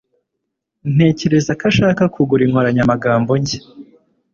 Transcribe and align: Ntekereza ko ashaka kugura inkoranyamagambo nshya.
Ntekereza 0.93 1.51
ko 1.59 1.63
ashaka 1.71 2.03
kugura 2.13 2.41
inkoranyamagambo 2.47 3.31
nshya. 3.41 3.59